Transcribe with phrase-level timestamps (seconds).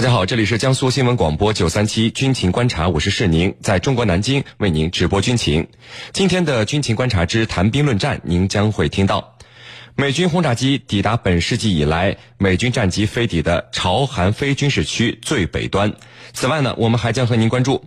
[0.00, 5.68] 大家好，这里是江苏新闻广播九三七军情观察，我是世宁，在中国南京为您直播军情。
[6.14, 9.36] 今天的军情观察之谈兵论战，您将会听到
[9.94, 15.92] 美军轰炸机抵达本世纪以来美军战机飞抵的朝韩非军事区最北端。
[16.32, 17.84] 此外呢，我们还将和您关注。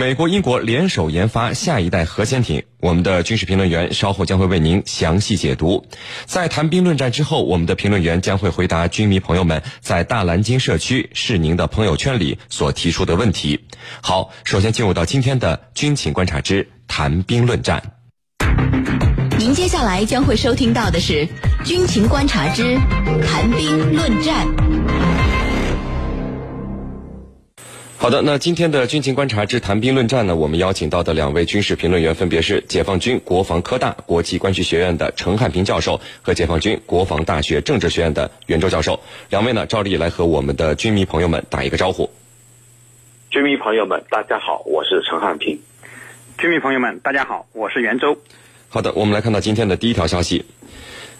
[0.00, 5.84] 美国、英国联手研发下一代核潜艇，我们的军事评论员稍后将会为您详细解读。
[6.24, 13.60] 在谈兵论战之后，我们的评论员将会回答军迷朋友们在大蓝鲸社区是您的朋友圈里所提出的问题。
[14.00, 17.82] 好，首先进入到今天的军情观察之谈兵论战。
[19.36, 21.28] 您接下来将会收听到的是
[21.62, 22.78] 军情观察之
[23.26, 24.46] 谈兵论战。
[28.00, 38.98] 好的，那今天的军情观察之谈兵论战呢，我们邀请到的两位军事评论员分别是解放军国防科大国际关系学院的陈汉平教授和解放军国防大学政治学院的袁周教授。
[39.28, 42.08] 两位呢，照例来和我们的军迷朋友们打一个招呼。
[43.28, 45.60] 军迷朋友们，大家好，我是陈汉平。
[46.38, 48.16] 军迷朋友们，大家好，我是袁周。
[48.70, 50.46] 好的，我们来看到今天的第一条消息。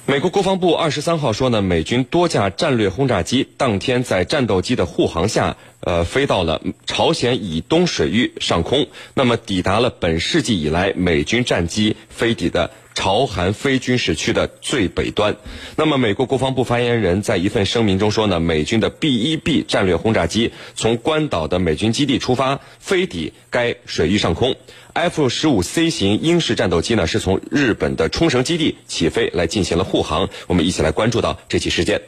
[0.07, 12.73] 美国国防部二十三号说呢，美军多架战略轰炸机当天在战斗机的护航下，呃，飞到了朝鲜以东水域上空，那么抵达了本世纪以来美军战机飞抵的。
[12.95, 15.37] 朝韩非军事区的最北端，
[15.77, 24.55] 那么美国国防部发言人在一份声明中说呢，美军的 B-1B 战略轰炸机从关岛的美军基地出发，飞抵该水域上空。
[24.93, 30.29] F-15C 型英式战斗机呢，是从日本的冲绳基地起飞来进行了护航。
[30.49, 32.03] 我们一起来关注到这起事件。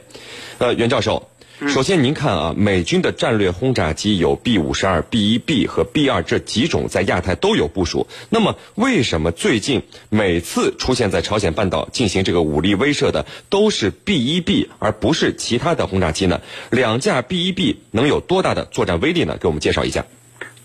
[0.59, 1.29] 呃，袁教授。
[1.69, 8.09] 首先，您看啊，美军的战略轰炸机有 B 五十二、B 一 B 和 B 二这几种，在亚太都有部署。
[8.31, 16.41] 那么，为什么最近每次出现在朝鲜半岛进行这个武力威慑的都是 B 一 B，而不是其他的轰炸机呢？
[16.71, 19.37] 两架 B 一 B 能有多大的作战威力呢？
[19.41, 20.05] 给我们介绍一下。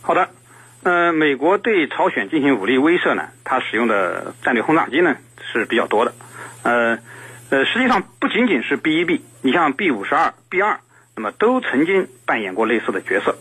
[0.02, 0.30] 好的，
[0.82, 5.16] 呃，美国对朝鲜进行武力威慑呢，它使用的战略轰炸机呢
[5.54, 6.14] 是比较多的。
[6.64, 6.98] 呃，
[7.50, 10.82] 呃，实际上不仅仅是 B 一 B，你像 B 五十二、B 二。
[11.16, 13.38] 那么都曾经扮演过类似的角色，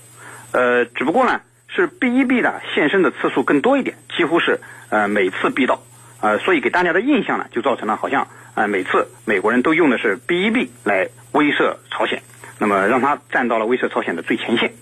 [0.52, 5.82] 呃，只不过呢是 B-1B 的现身的次数更多一点，几乎是呃每次必到，
[6.22, 12.22] 呃，所以给大家的印象呢就造成了好像呃每次美国人都用的是 B-1B 来威慑朝鲜，
[12.58, 14.72] 那么让他站到了威慑朝鲜的最前线，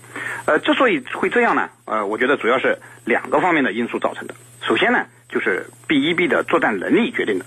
[0.45, 4.35] 呃，之所以会这样呢，呃，我觉得主要是两个方面的因素造成的。
[4.61, 7.45] 首先呢就是 B-1B 的作战能力决定的，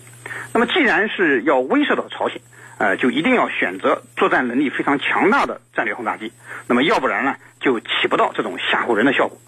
[0.52, 2.42] 那么既然是要威慑到朝鲜。
[2.78, 6.32] 呃，就一定要选择作战能力非常强大的战略轰炸机，
[6.68, 9.38] 那么要不然呢，就起不到这种吓唬人的效果。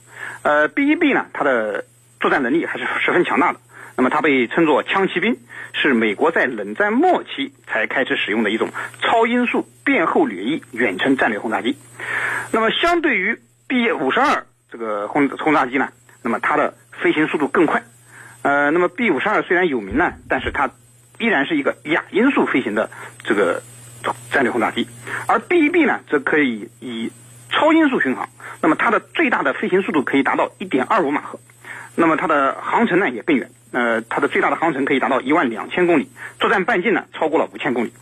[0.42, 1.84] 呃，B-1B 呢，它的
[2.18, 3.60] 作战能力还是十分强大的，
[3.96, 5.36] 那么它被称作“枪骑兵”，
[5.72, 8.70] 是美国在冷战末期才开始使用的一种
[9.00, 11.76] 超音速变厚掠翼远程战略轰炸机。
[12.52, 14.42] 那么相对于 B-52
[14.72, 15.90] 这个轰轰炸机呢，
[16.22, 17.82] 那么它的飞行速度更快。
[18.42, 20.70] 呃，那么 B-52 虽然有名呢，但是它
[21.20, 22.90] 依然是一个亚音速飞行的
[23.22, 23.62] 这个
[24.32, 24.88] 战略轰炸机，
[25.28, 27.12] 而 B-1B 呢，则可以以
[27.50, 28.28] 超音速巡航。
[28.62, 31.38] 那么它的最大的飞行速度可以达到1.25马赫，
[31.94, 33.50] 那么它的航程呢也更远。
[33.72, 36.10] 呃，它的最大的航程可以达到一万两千公里，
[36.40, 37.92] 作战半径呢超过了五千公里。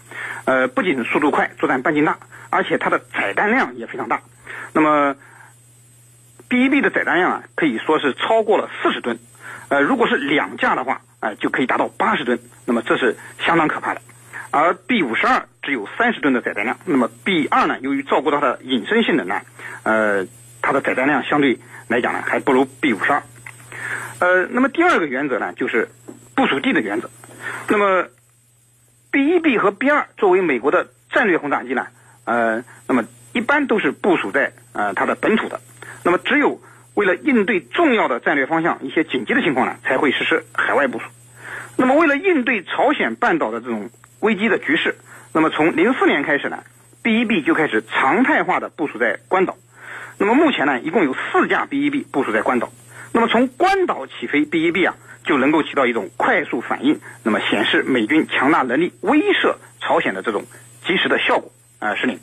[0.45, 2.19] 呃，不仅速度快，作战半径大，
[2.51, 4.23] 而且它的载弹量也非常大。
[4.73, 5.17] 那么
[6.49, 9.19] B-1B 的载弹量啊，可以说是超过了四十吨。
[9.69, 14.01] 呃，如果是两架的话，呃，就可以达到八十吨，那么这是相当可怕的。
[14.51, 19.43] 而 B 五十二只有三十吨的载弹量，那么 B 二呢，由于照顾到它的隐身性能呢，
[19.83, 20.27] 呃，
[20.63, 21.59] 它的载弹量相对
[21.89, 23.23] 来讲呢，还不如 B 五十二。
[24.21, 25.91] 呃，那么第二个原则呢，就是
[26.35, 27.11] 部署地的原则。
[27.69, 28.09] 那么
[29.11, 31.87] B 一 B 和 B 二作为美国的战略轰炸机呢，
[32.25, 35.61] 呃，那么一般都是部署在呃它的本土的，
[36.03, 36.59] 那么只有。
[36.99, 41.05] 为了应对重要的战略方向，一些紧急的情况呢，才会实施海外部署。
[41.77, 43.89] 那么，为了应对朝鲜半岛的这种
[44.19, 44.97] 危机的局势，
[45.33, 46.65] 那么从零四年开始呢
[47.05, 49.57] ，B-1B 就开始常态化的部署在关岛。
[50.19, 52.73] 那么目前呢，一共有四架 B-1B 部署在关岛。
[53.13, 60.47] 那么从关岛起飞 B-1B 啊，就能够起到一种快速反应，那么显示美军强大能力威慑朝鲜的这种
[60.85, 61.53] 及时的效果。
[61.79, 62.19] 啊，是您。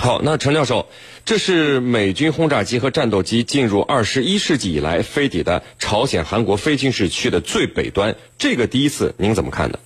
[0.00, 0.88] 好，那陈教授，
[1.26, 9.78] 这是美军轰炸机和战斗机进入二十一世纪以来飞抵的朝鲜韩国非军事区的最北端，这个第一次您怎么看呢？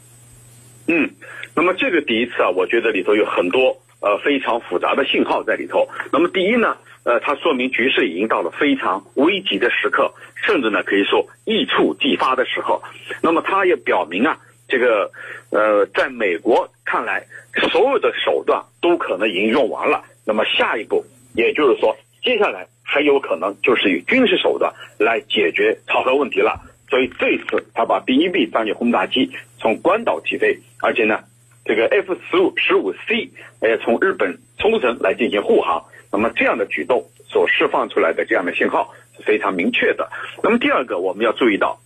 [0.86, 1.10] 嗯，
[1.56, 5.88] 那么这个第一次啊，我觉得里头有很多呃非常复杂的信号在里头。
[6.12, 10.14] 那么第一呢，呃，它说明局势已经到了非常危急的时刻，
[10.46, 12.84] 甚至呢可以说一触即发的时候。
[13.20, 14.38] 那么它也表明啊，
[14.68, 15.10] 这个
[15.50, 17.26] 呃，在美国看来。
[17.70, 26.60] 所有的手段都可能已经用完了，那么下一步也就是说，接下来很有可能就是以军事手段来解决朝核问题了。
[26.90, 29.30] 所以这次他把 B 一 B 战略轰炸机
[29.60, 31.20] 从关岛起飞，而且呢，
[31.64, 33.30] 这个 F 十五十五 C
[33.62, 35.84] 也从日本冲绳来进行护航。
[36.10, 40.10] 那么这样的举动所释放出来的这样的信号是非常明确的。
[40.42, 41.78] 那么第二个我们要注意到，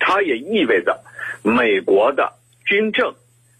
[0.00, 1.00] 它也意味着
[1.42, 2.32] 美国的
[2.64, 3.14] 军政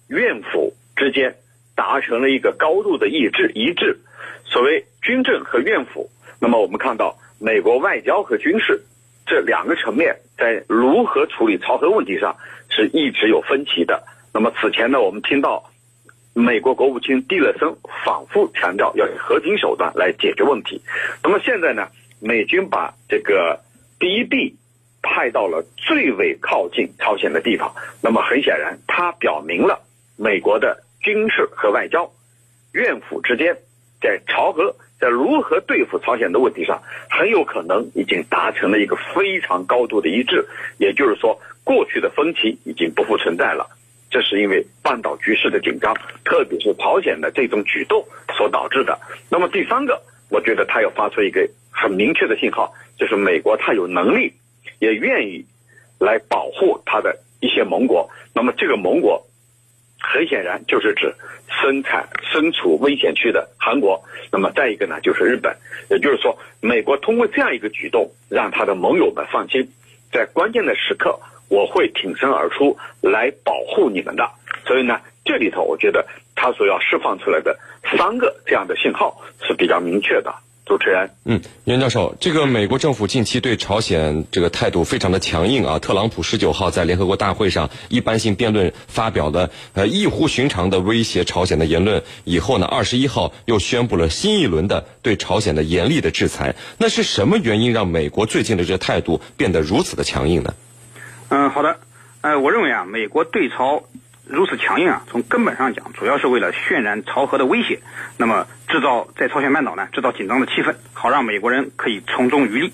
[0.08, 1.36] 院府之间
[1.74, 3.98] 达成了一个高度的一致一致。
[4.44, 6.10] 所谓军政和院府，
[6.40, 8.82] 那么我们看到美国外交和军事
[9.26, 12.36] 这两个层面在如何处理朝核问题上
[12.68, 14.02] 是一直有分歧的。
[14.32, 15.66] 那么此前呢，我们听到。
[16.32, 17.68] 美国国务卿蒂勒森
[18.04, 20.80] 反复强调要以和平手段来解决问题。
[21.24, 21.88] 那么现在呢，
[22.20, 23.60] 美军把这个
[23.98, 24.54] B-1B
[25.02, 27.74] 派到了最为靠近朝鲜的地方。
[28.02, 29.80] 那么很显然，它表明了
[30.16, 32.10] 美国的军事和外交
[32.72, 33.56] 院府之间
[34.00, 40.46] 在朝核在如何对付朝鲜的问题上，很有可能已经达成了一个非常高度的一致。
[40.78, 43.66] 也就是说，过去的分歧已经不复存在了。
[44.10, 45.94] 这是因为半岛局势的紧张，
[46.24, 48.04] 特别是朝鲜的这种举动
[48.36, 48.98] 所导致的。
[49.30, 54.34] 那么第三个，我觉得他要发出一个很明确的信号，就是美国他有能力，
[54.78, 55.44] 也愿意
[55.98, 58.08] 来保护他的一些盟国。
[58.34, 59.26] 那么这个盟国，
[59.98, 61.14] 很显然就是指
[61.48, 64.02] 生产身处危险区的韩国。
[64.30, 65.56] 那么再一个呢，就是日本。
[65.90, 69.68] 也就是说，美国通过这样一个举动，让他的盟友们放心，
[70.12, 71.18] 在关键的时刻。
[71.50, 74.30] 我会挺身而出来保护你们的，
[74.64, 76.06] 所以呢，这里头我觉得
[76.36, 80.32] 他所要释放出来的三个这样的信号是比较明确的。
[80.70, 85.80] 主持人，嗯，袁教授，这个美国政府近期对朝鲜这个态度非常的强硬啊。
[85.80, 96.54] 特朗普十九号在联合国大会上一般性辩论发表了呃异乎寻常的威胁朝鲜的言论，以后呢，二十一号又宣布了新一轮的对朝鲜的严厉的制裁。
[96.78, 100.54] 那是什么原因让美国最近的这个态度变得如此的强硬呢？
[101.30, 101.80] 嗯，好的，
[102.20, 103.82] 呃，我认为啊，美国对朝
[104.30, 107.80] 如此强硬啊，从根本上讲，主要是为了渲染朝核的威胁，
[108.16, 112.72] 那么制造在朝鲜半岛呢制造紧张的气氛，好让美国人可以从中渔利。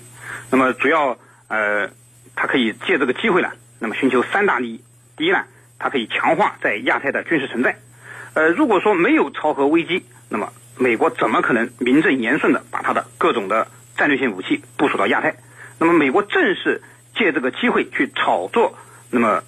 [0.51, 1.17] 那么主要
[1.47, 1.89] 呃，
[2.35, 4.83] 他可以借这个机会呢，那么寻求三大利益。
[5.15, 5.43] 第一呢，
[5.79, 7.77] 它可以强化在亚太的军事存在。
[8.33, 13.67] 呃，如果说没有朝核危机，那么美国怎么可能名正言顺的把它的各种的
[13.97, 15.35] 战略性武器部署到亚太？
[15.79, 16.81] 那么美国正是。
[17.17, 18.77] 借这个机会去炒作，
[19.09, 19.41] 那么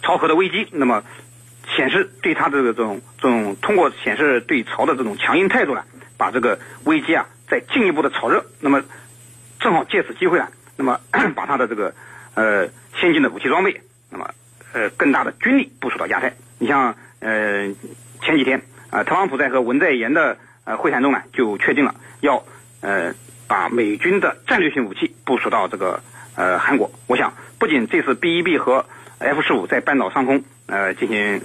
[0.00, 1.04] 朝核的危机，那么
[1.76, 5.84] 显示对他的这种这种通过显示对朝的这种强硬态度呢，
[6.16, 8.82] 把这个危机啊再进一步的炒热，那么
[9.58, 11.00] 正好借此机会呢，那么
[11.34, 11.94] 把他的这个
[12.34, 12.68] 呃
[13.00, 13.80] 先进的武器装备，
[14.10, 14.30] 那么
[14.72, 16.32] 呃更大的军力部署到亚太。
[16.58, 17.68] 你像呃
[18.22, 22.44] 前几天啊，特朗普在和文在寅的呃会谈中呢，就确定了要
[22.80, 23.14] 呃
[23.46, 26.02] 把美军的战略性武器部署到这个。
[26.36, 28.86] 呃，韩国，我想不仅这次 B 一 B 和
[29.18, 31.42] F 十五在半岛上空呃进行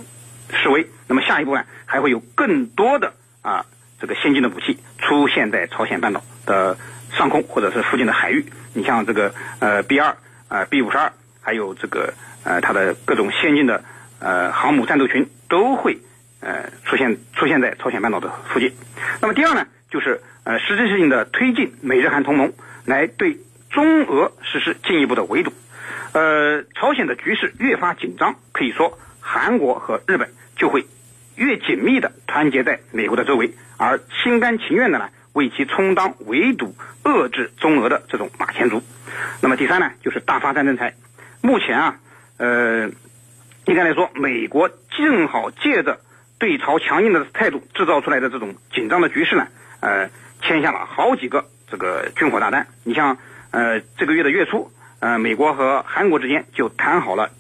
[0.52, 3.66] 示威，那么下一步呢，还会有更多的啊
[4.00, 6.78] 这个先进的武器出现在朝鲜半岛的
[7.12, 8.46] 上空或者是附近的海域。
[8.74, 11.12] 你像这个呃 B 二啊 B 五十二，
[11.42, 12.14] 还有这个
[12.44, 13.84] 呃它的各种先进的
[14.20, 15.98] 呃航母战斗群都会
[16.42, 18.74] 呃出现出现在朝鲜半岛的附近。
[19.22, 22.54] 那么第二呢，就是呃实质性的推进美日韩同盟
[22.86, 23.38] 来对。
[23.72, 25.52] 中俄实施进一步的围堵，
[26.14, 30.86] 呃，朝鲜的局势越发紧张，可以说韩国和日本就会
[31.36, 38.82] 越紧密的团结在美国的周围，而心甘情愿的呢，为其充当围堵、遏制中俄的这种马前卒。
[39.42, 40.94] 那么第三呢，就是大发战争财。
[41.42, 42.00] 目前啊，
[42.38, 42.90] 呃，
[43.66, 46.00] 应该来说，美国正好借着
[46.40, 49.48] 对朝强硬的态度制造出来的这种紧张的局势呢，
[49.80, 50.10] 呃，
[50.42, 52.68] 签下了好几个这个军火大单。
[52.84, 53.18] 你像。
[53.52, 54.70] 呃，这个月的月初，
[55.00, 57.32] 呃，美国和韩国之间就谈好了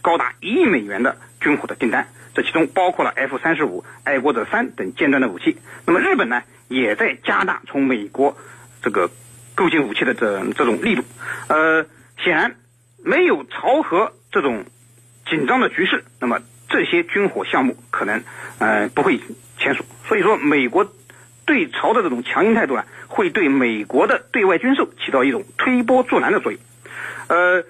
[0.00, 5.56] 高达一亿美元的军火的订单，这其中包括了 F 三十五、爱国者三等尖端的武器。
[5.86, 8.36] 那么日本呢，也在加大从美国
[8.82, 9.10] 这个
[9.54, 11.02] 购进武器的这这种力度。
[11.48, 11.84] 呃，
[12.22, 12.56] 显然
[13.04, 14.64] 没有朝核这种
[15.28, 18.22] 紧张的局势，那么这些军火项目可能
[18.58, 19.20] 呃不会
[19.58, 19.84] 签署。
[20.06, 20.92] 所以说，美国。
[21.46, 26.60] 对朝的这种强硬态度呢，会对美国的对外军售起到一种推波助澜的作用。
[27.26, 27.64] 呃，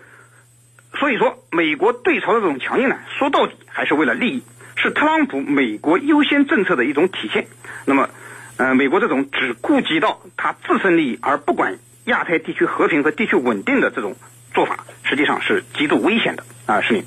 [0.99, 4.42] 所以说，美国对朝的这种强硬呢，说到底还是为了利益，
[4.76, 7.49] 是特朗普美国优先政策的一种体现。
[7.87, 8.09] 那么，
[8.57, 14.14] 呃，美国这种只顾及到他自身利益而不管亚太地区和平和地区稳定的这种
[14.54, 16.80] 做法，实际上是极度危险的啊！
[16.80, 17.02] 是你，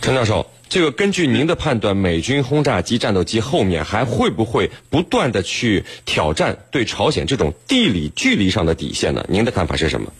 [0.00, 0.50] 陈教授。
[0.68, 9.24] 这个根据您的判断，美军轰炸机、战斗机后面还会不会不断的去挑战对朝鲜这种地理距离上的底线呢？
[9.28, 10.12] 您的看法是什么？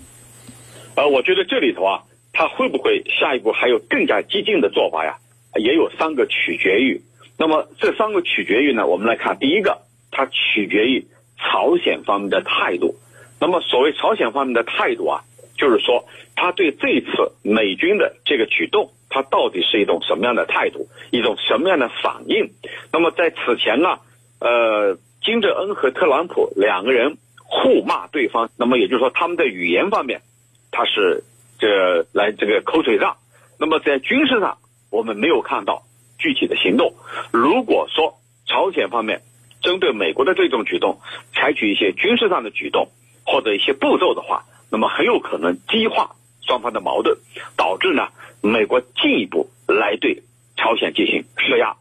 [0.95, 2.03] 呃，我觉得这里头啊，
[2.35, 5.17] 他会不会下一步还有更加激进的做法呀？
[5.57, 7.01] 也有三个取决于。
[7.39, 11.07] 那么这三个取决于呢，我们来看，第一个，它取决于
[11.39, 12.97] 朝鲜方面的态度。
[13.41, 15.25] 那么所谓朝鲜方面的态度啊，
[15.57, 22.51] 就是说他对这次美军的这个举动，他到底是一种什么样的态度，一种什么样的反应？
[22.93, 23.99] 那么在此前呢，
[24.41, 30.23] 呃，金正恩和特朗普两个人互骂对方，那么也就是说他们的语言方面，
[30.71, 31.23] 他是
[31.59, 33.17] 这来这个口水仗。
[33.59, 34.59] 那么在军事上，
[34.91, 35.85] 我们没有看到。
[36.17, 36.95] 具体的行动，
[37.33, 39.21] 如果说朝鲜方面
[39.61, 41.01] 针对美国的这种举动
[41.35, 42.89] 采取一些军事上的举动
[43.27, 47.19] 或者一些步骤的话，那么很有可能激化双方的矛盾，
[47.57, 48.09] 导致呢
[48.41, 50.23] 美国进一步来对
[50.57, 51.77] 朝鲜进行施压。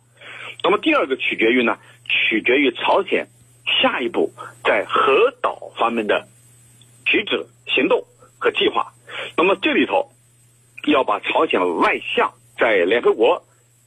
[0.62, 1.78] 那么第二个取决于呢，
[2.10, 3.28] 取决于朝鲜
[3.82, 4.34] 下一步
[4.66, 6.28] 在核岛方面的
[7.06, 8.04] 举止、行动
[8.40, 8.94] 和计划。
[9.38, 10.12] 那么这里头
[10.88, 13.44] 要把朝鲜外相在联合国。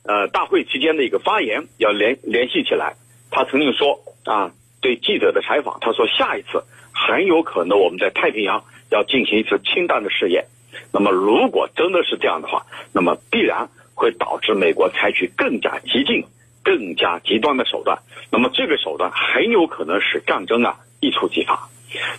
[0.08, 2.94] 呃，大会期间的一个发言要联联系起来。
[3.28, 10.44] 他曾经说啊，对记者的采访，他说下一次很有可能我们在太平洋要进行一次氢弹的试验。
[10.92, 16.24] 那么如果真的是这样的话，那么必然会导致美国采取更加激进、
[16.62, 17.98] 更加极端的手段。
[18.30, 21.68] 那么这个手段很有可能使战争啊一触即发。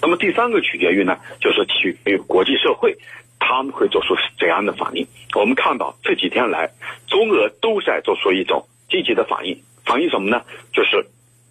[0.02, 2.98] 那么第三个取决于呢，就是取决于国际社会。
[3.40, 5.08] 他们会做出怎样的反应？
[5.36, 6.72] 我们看到这几天来，
[7.08, 9.62] 中俄都在做出一种积极的反应。
[9.86, 10.42] 反应什么呢？
[10.74, 11.06] 就是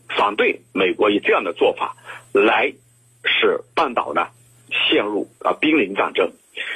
[0.08, 1.96] 反对美国以这样的做法
[2.32, 2.73] 来
[3.25, 4.26] 使半岛呢
[4.90, 6.32] 陷入啊濒临战争，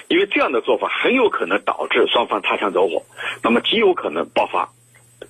[0.09, 3.04] 因为这样的做法很有可能导致双方擦枪走火，
[3.42, 4.70] 那么极有可能爆发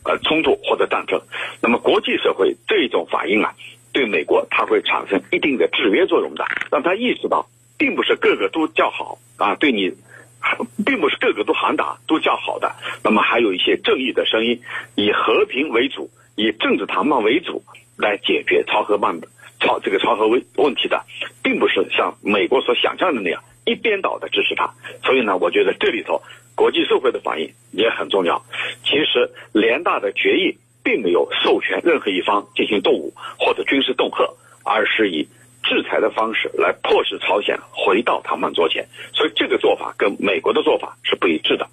[0.05, 1.21] 呃冲突或者战争。
[1.63, 3.55] 那么国际社会这种反应啊，
[3.93, 7.49] 对美国它会产生一定的制约作用的，让他意识到。
[7.81, 9.91] 并不是个个都叫好啊，对你，
[10.85, 12.77] 并不是个个都喊打都叫好的。
[13.03, 14.61] 那么还有一些正义的声音，
[14.97, 17.65] 以和平为主，以政治谈判为主
[17.97, 19.29] 来解决朝核办的
[19.61, 21.03] 朝这个朝核问问题的，
[21.43, 24.75] 并不是像美国所想象的那样一边倒的支持他。
[25.03, 26.21] 所以呢，我觉得这里头
[26.55, 28.45] 国际社会的反应也很重要。
[28.85, 34.31] 其实联大的决议并没有授权任何一方进行动武或者军事恫吓，
[34.65, 35.29] 而是以。
[35.63, 41.69] 制裁的方式来迫使朝鲜回到谈判桌前，所以这个做法跟美国的做法是不一致的。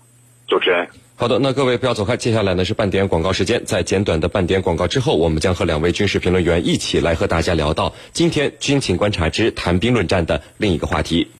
[0.45, 11.31] 主持人，好的，那各位不要走开，接下来呢是半点广告时间，在简短的半点广告之后，我们将和两位军事评论员一起来和大家聊到今天军情观察之谈兵论战的另一个话题。